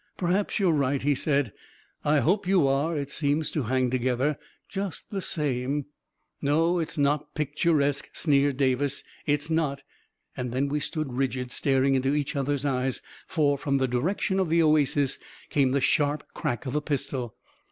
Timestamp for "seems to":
3.11-3.61